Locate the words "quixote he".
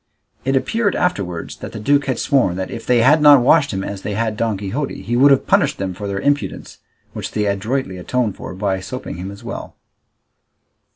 4.57-5.15